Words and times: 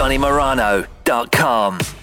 DonnyMorano.com. 0.00 1.99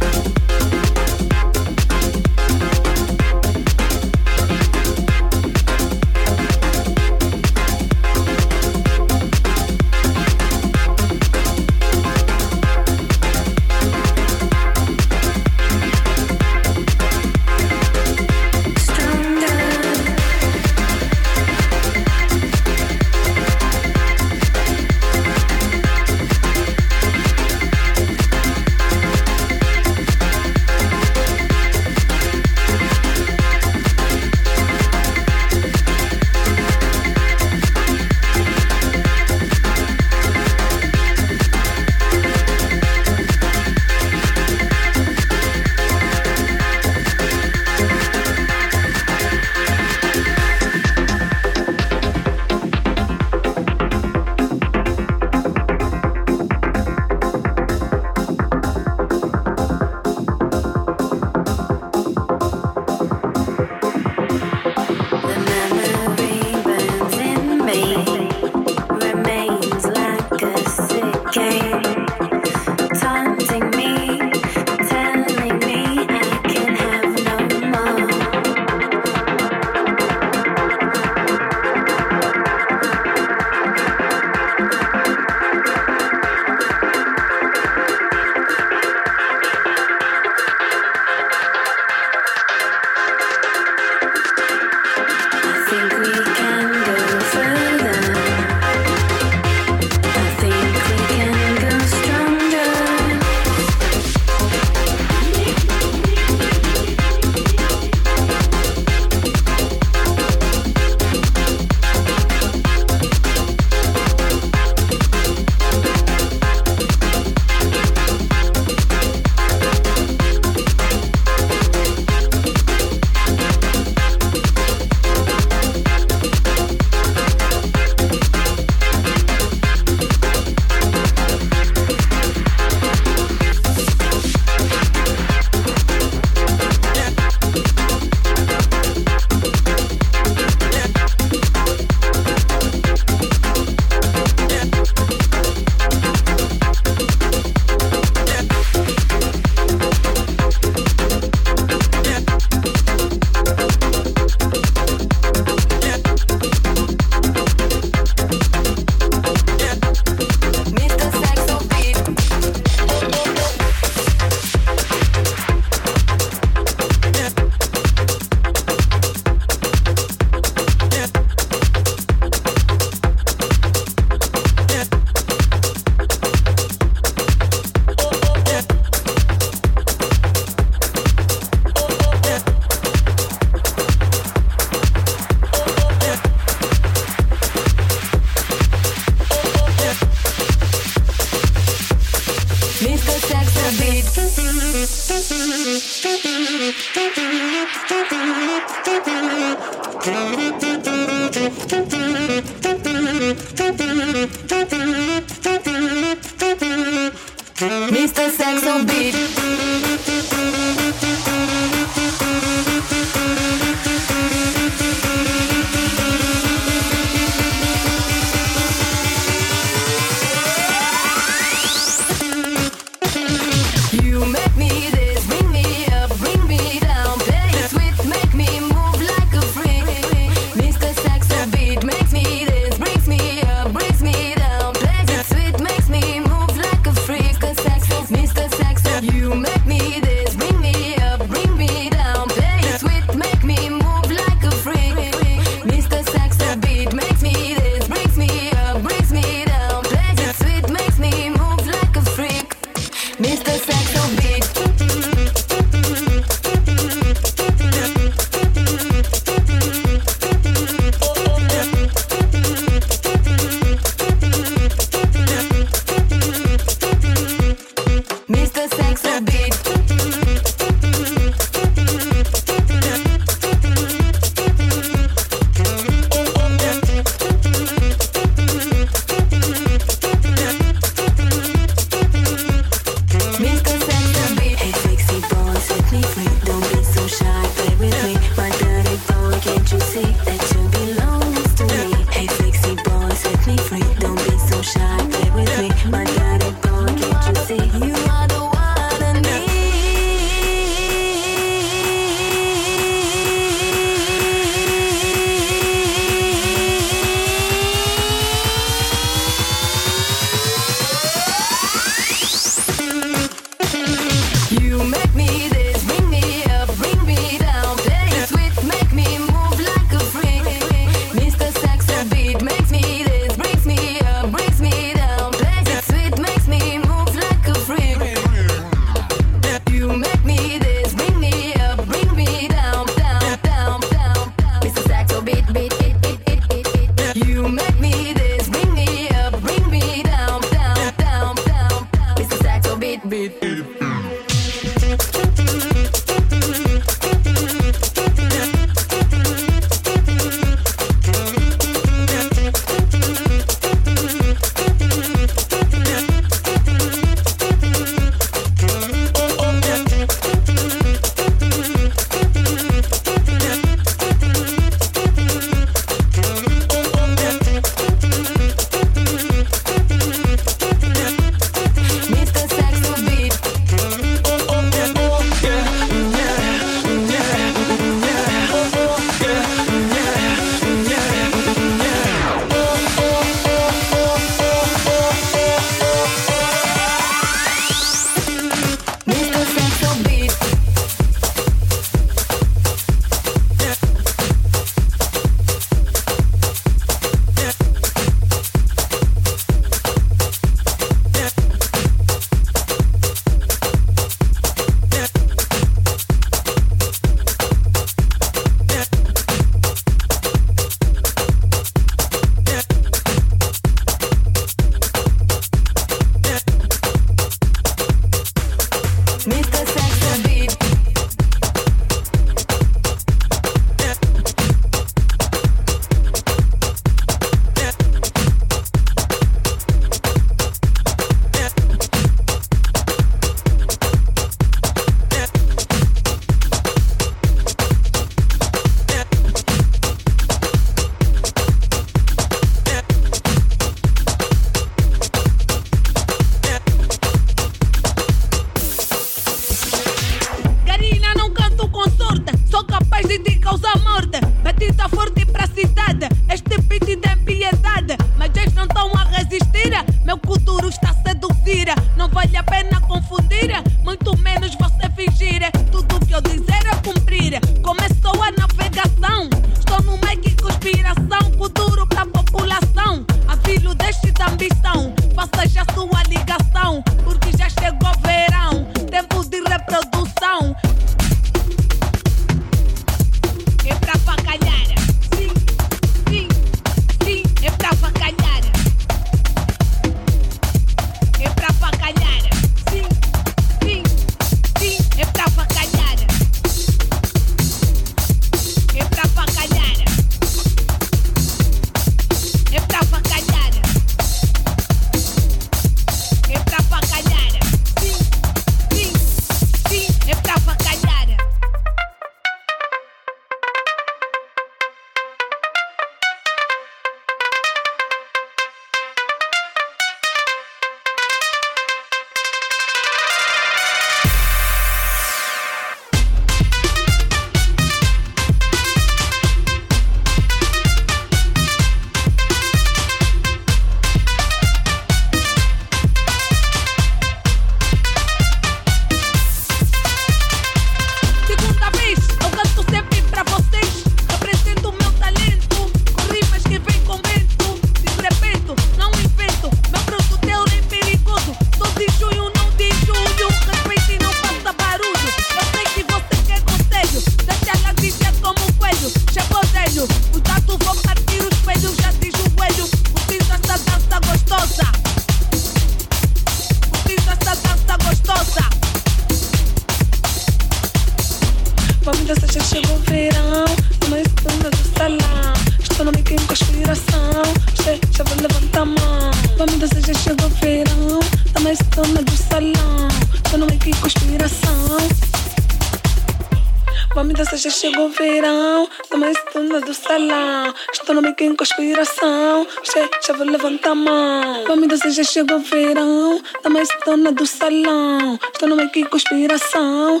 criança, 587.26 587.36
já 587.36 587.50
chegou 587.50 587.86
o 587.86 587.88
verão. 587.88 588.68
Toma 588.88 589.06
mais 589.06 589.18
dona 589.34 589.60
do 589.60 589.74
salão. 589.74 590.54
Estou 590.72 590.94
no 590.94 591.02
meio 591.02 591.14
de 591.14 591.36
conspiração, 591.36 592.46
Che, 592.62 592.88
já 593.06 593.12
vou 593.14 593.26
levantar 593.26 593.70
a 593.70 593.74
mão. 593.74 594.44
Toma 594.44 594.66
doce, 594.66 594.90
já 594.90 595.04
chegou 595.04 595.38
o 595.38 595.40
verão. 595.40 596.20
Toma 596.42 596.54
mais 596.54 596.68
dona 596.84 597.12
do 597.12 597.26
salão. 597.26 598.18
Estou 598.32 598.48
no 598.48 598.56
meio 598.56 598.70
de 598.70 598.84
conspiração. 598.84 600.00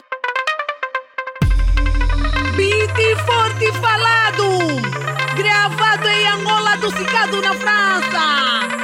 Beat 2.56 3.18
forte 3.26 3.72
falado. 3.80 4.46
Gravado 5.36 6.08
em 6.08 6.28
Angola, 6.28 6.76
do 6.76 6.90
Cicado 6.90 7.42
na 7.42 7.54
França. 7.54 8.75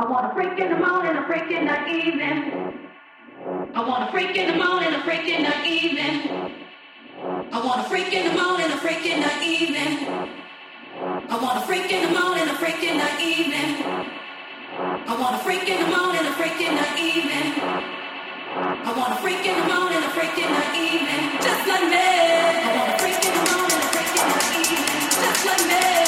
I 0.00 0.04
want 0.08 0.32
a 0.32 0.34
freak 0.34 0.58
in 0.58 0.70
the 0.70 0.78
morning, 0.80 1.14
a 1.14 1.26
freak 1.26 1.50
in 1.52 1.66
the 1.66 1.76
evening. 1.86 2.72
I 3.74 3.86
want 3.86 4.08
a 4.08 4.10
freak 4.10 4.34
in 4.34 4.46
the 4.48 4.56
morning, 4.56 4.94
a 4.94 5.04
freak 5.04 5.28
in 5.28 5.42
the 5.42 5.54
evening. 5.68 6.56
I 7.52 7.60
want 7.60 7.84
a 7.84 7.84
freak 7.84 8.10
in 8.10 8.24
the 8.24 8.42
morning, 8.42 8.72
a 8.72 8.78
freak 8.78 9.04
in 9.04 9.20
the 9.20 9.34
evening. 9.44 10.08
I 11.28 11.36
want 11.36 11.58
a 11.58 11.66
freak 11.66 11.92
in 11.92 12.00
the 12.08 12.18
morning, 12.18 12.48
a 12.48 12.54
freak 12.56 12.82
in 12.82 12.96
the 12.96 13.10
evening. 13.20 13.84
I 15.04 15.20
want 15.20 15.36
a 15.36 15.44
freak 15.44 15.68
in 15.68 15.84
the 15.84 15.94
morning, 15.94 16.24
a 16.24 16.32
freak 16.32 16.60
in 16.64 16.74
the 16.80 16.88
evening. 16.96 17.60
I 17.60 18.92
want 18.96 19.12
a 19.12 19.16
freak 19.20 19.44
in 19.44 19.52
the 19.52 19.68
morning, 19.68 20.00
a 20.00 20.10
freak 20.16 20.32
in 20.40 20.48
the 20.48 20.64
evening, 20.80 21.24
just 21.44 21.68
like 21.68 21.84
me. 21.92 22.08
I 22.56 22.72
want 22.72 22.88
a 22.88 22.98
freak 23.04 23.20
in 23.20 23.36
the 23.36 23.44
morning, 23.52 23.76
a 23.76 23.88
freak 23.92 24.16
in 24.16 24.28
the 24.32 24.48
evening, 24.64 25.12
just 25.12 25.44
like 25.44 25.68
me. 25.68 25.99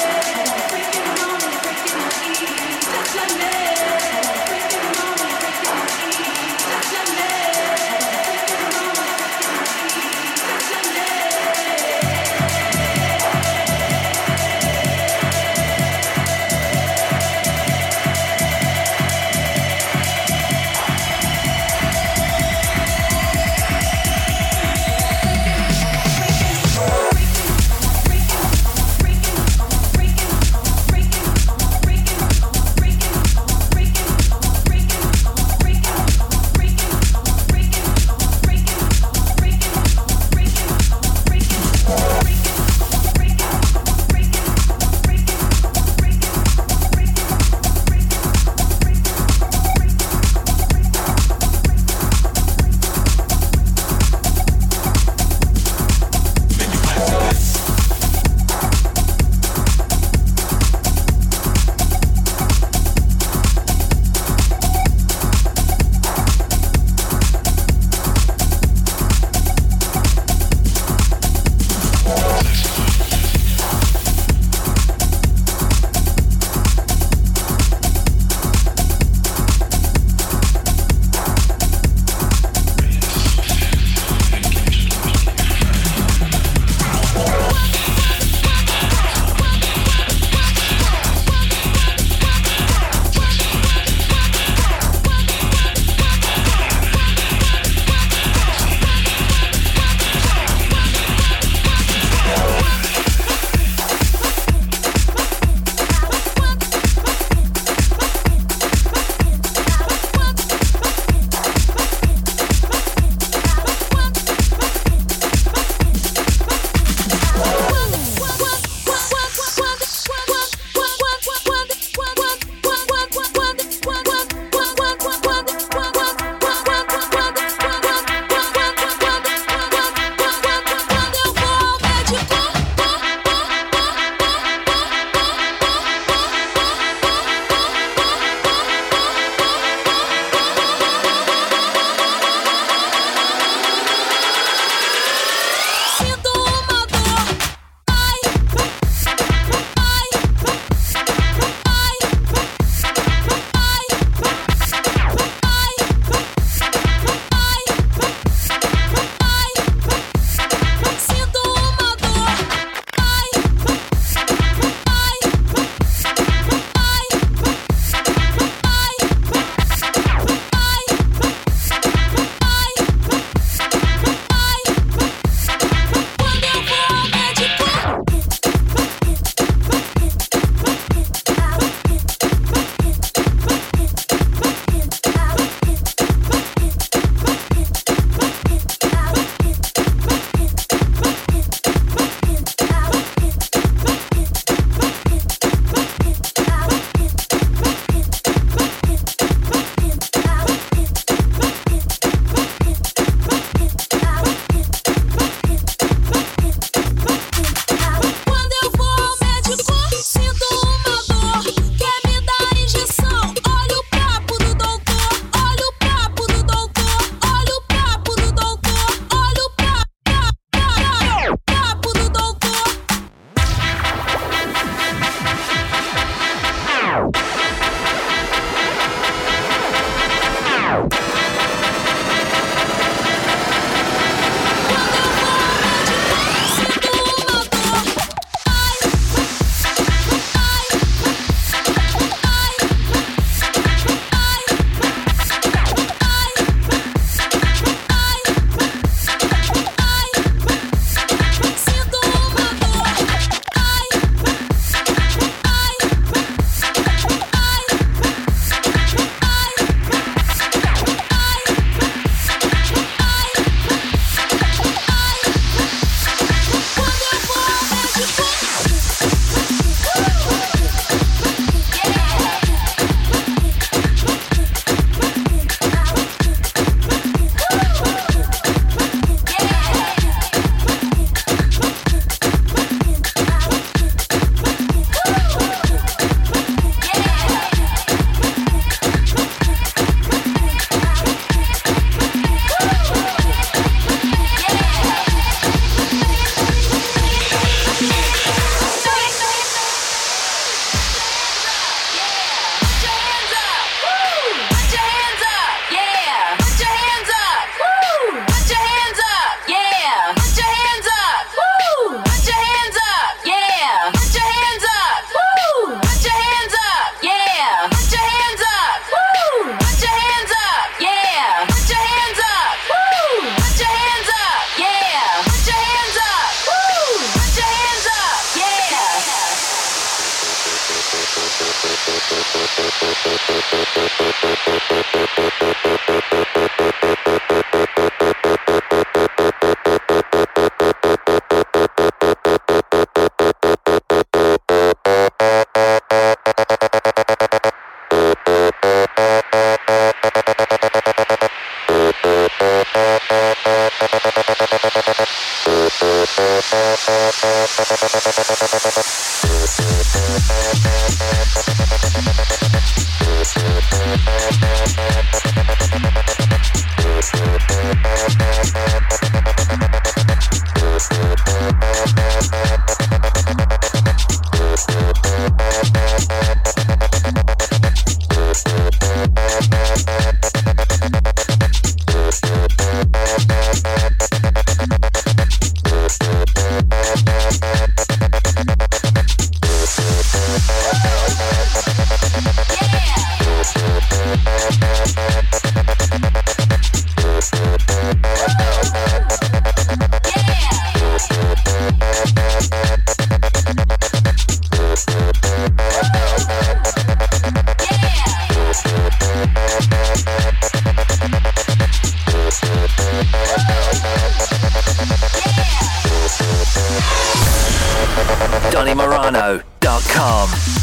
Thank 420.05 420.62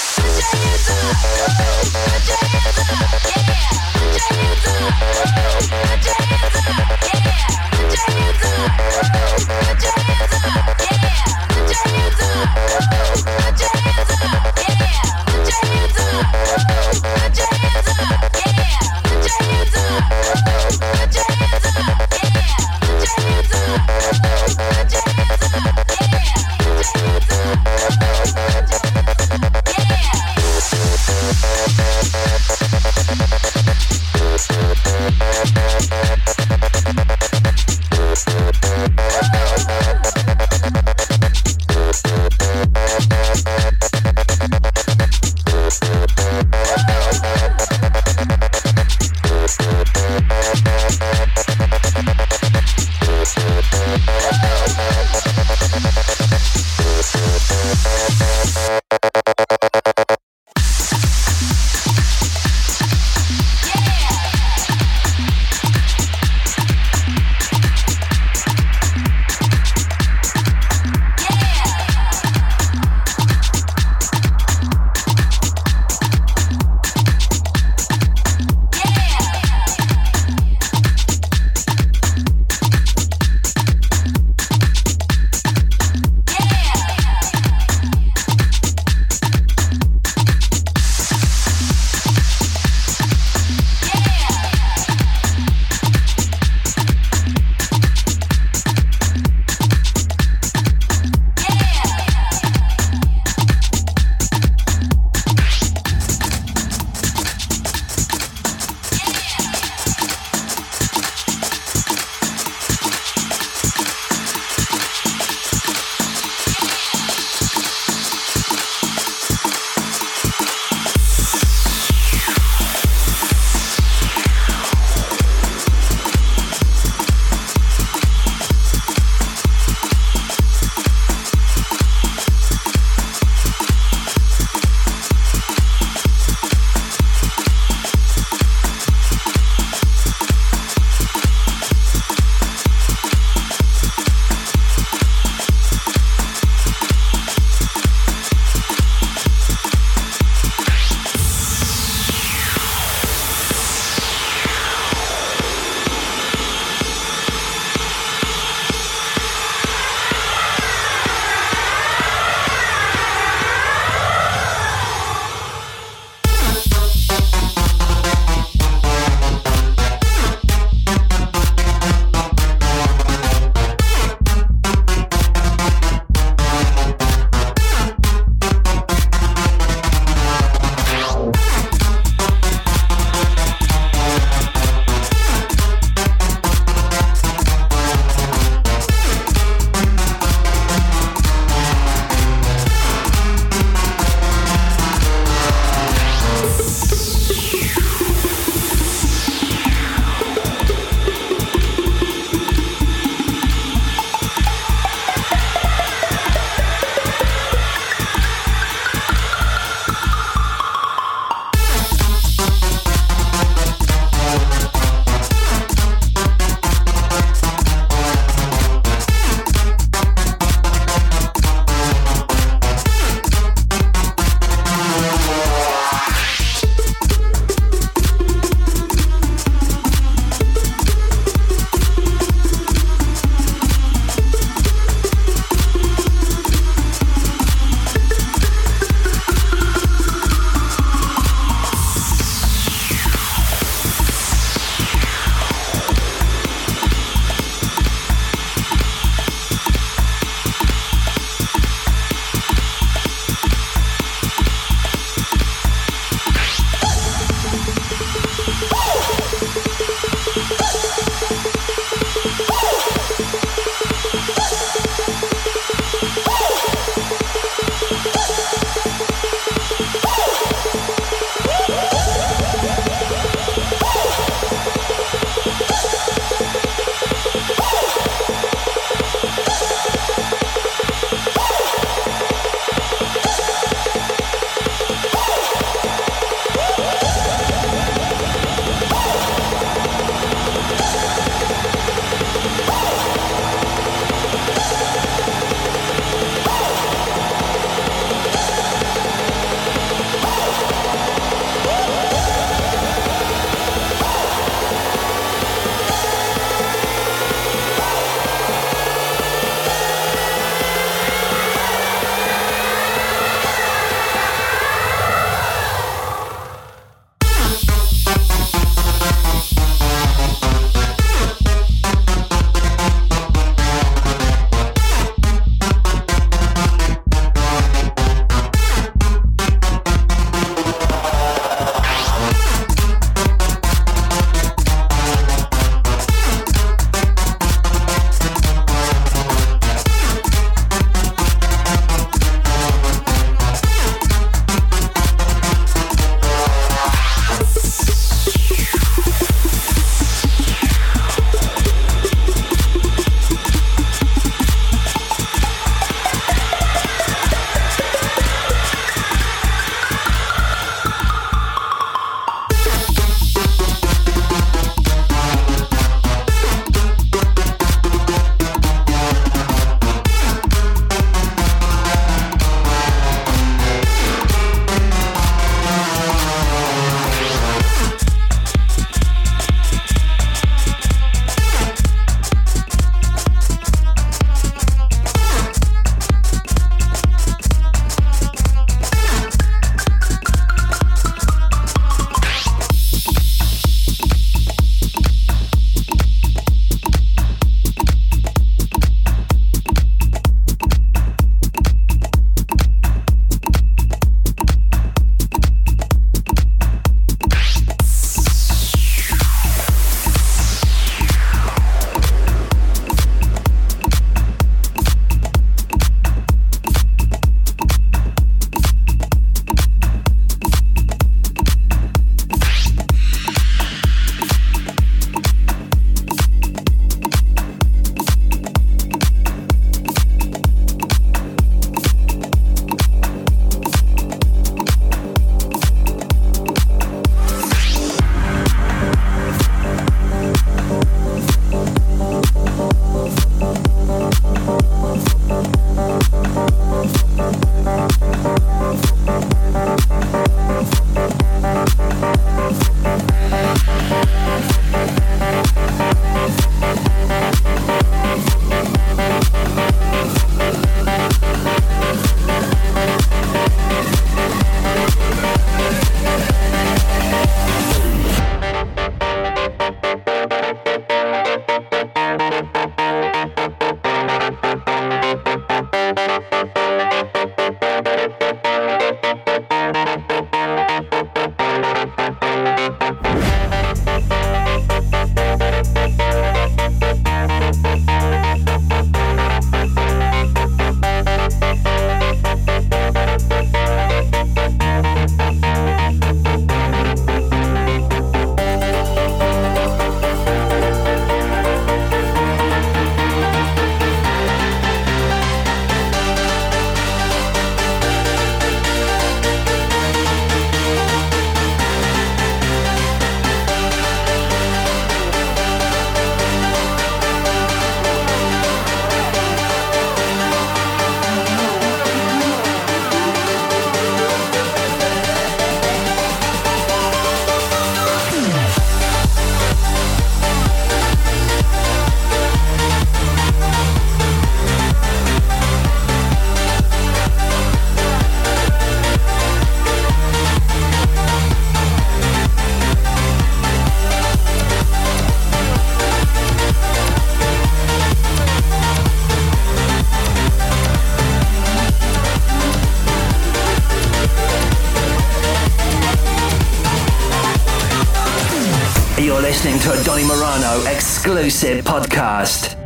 Donny 559.83 560.03
Morano 560.03 560.63
exclusive 560.65 561.63
podcast. 561.63 562.60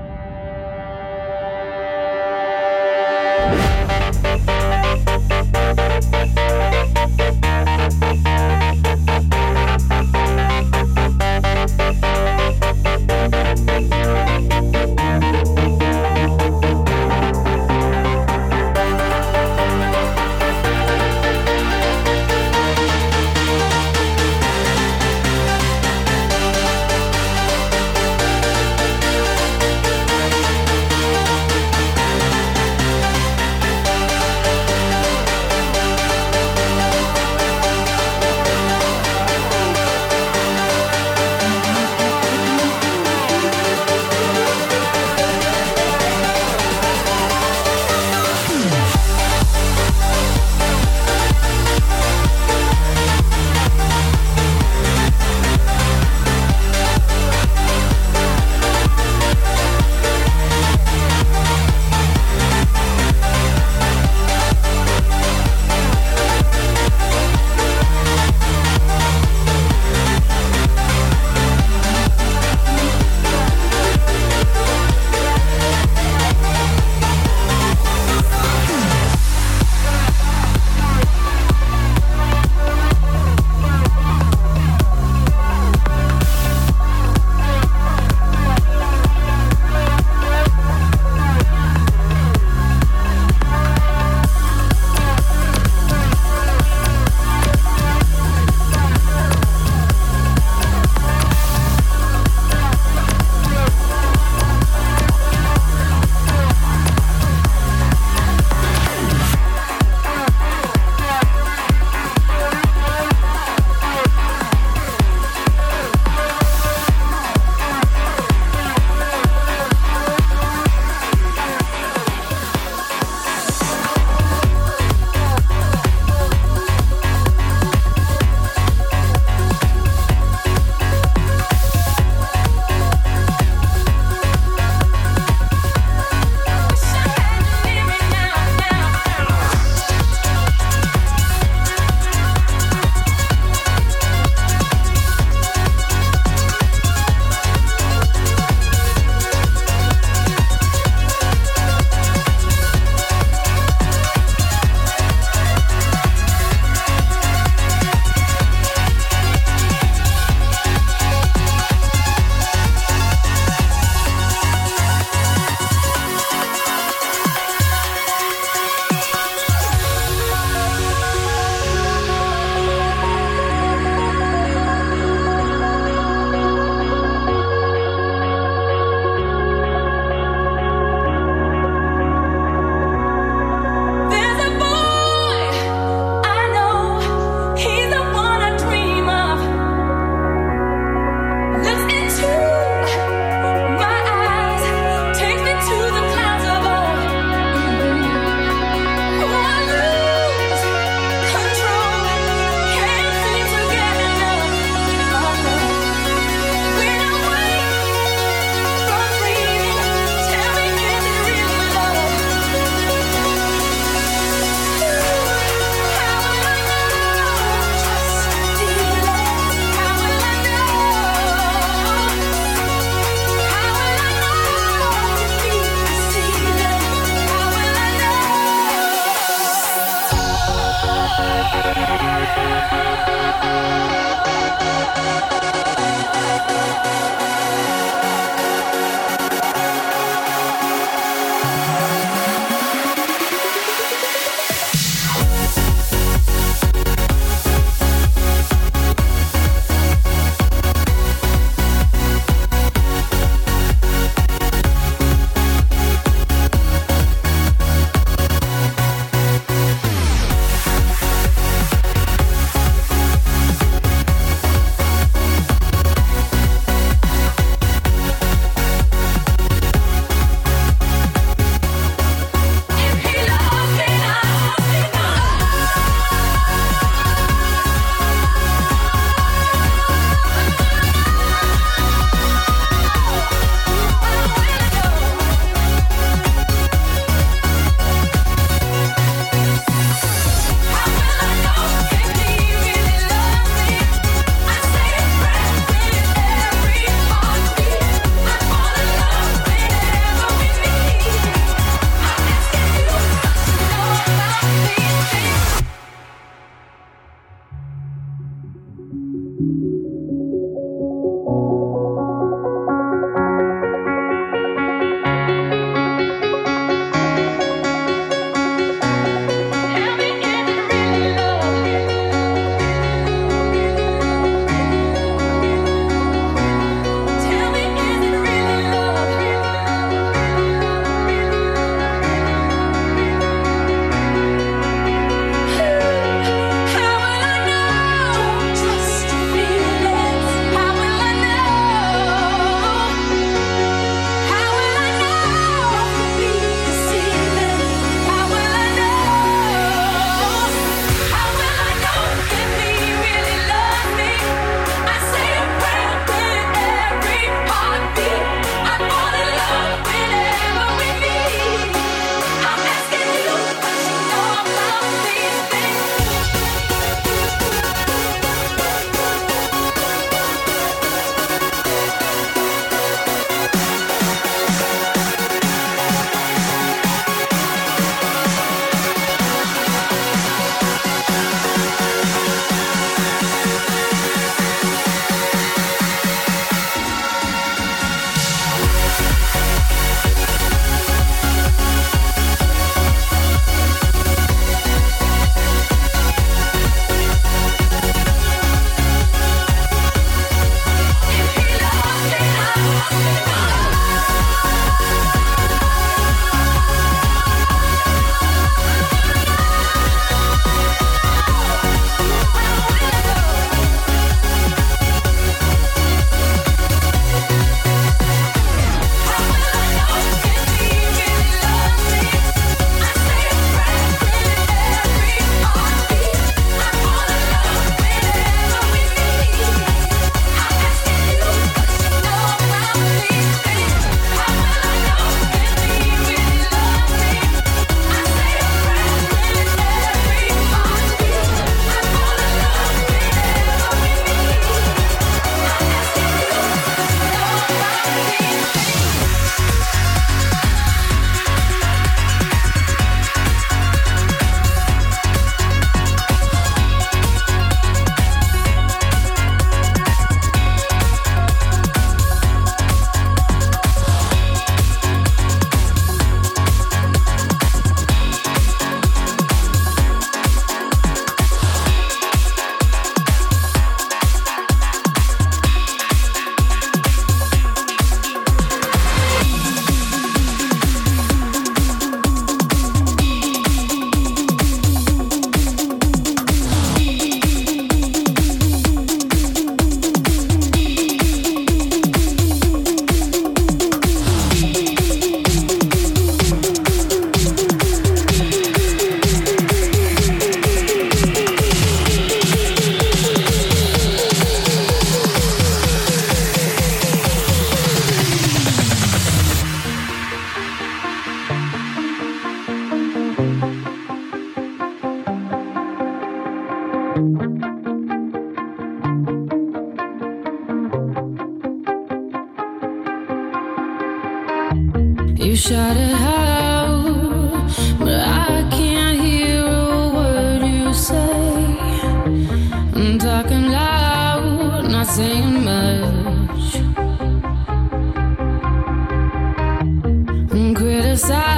side 540.97 541.34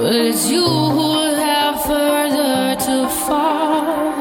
But 0.00 0.14
it's 0.14 0.48
you 0.48 0.64
who 0.64 1.34
have 1.34 1.82
further 1.82 2.76
to 2.86 3.08
fall. 3.08 4.14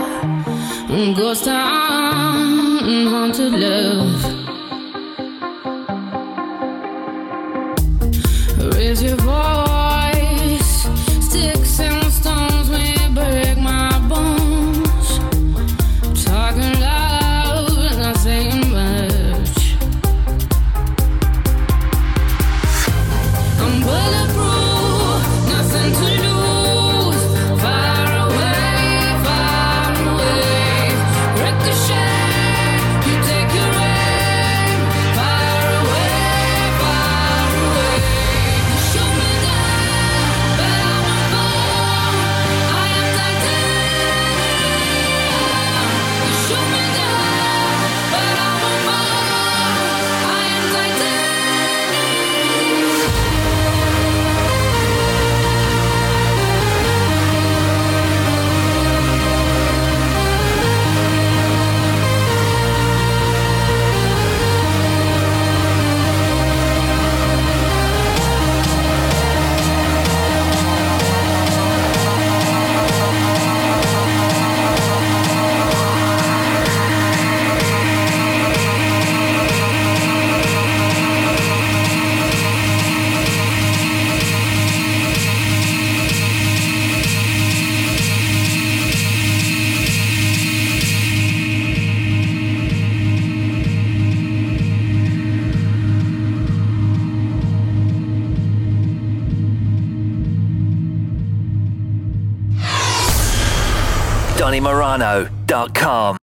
Ghost 1.13 1.45
town, 1.45 3.07
haunted 3.07 3.53
love. 3.53 4.36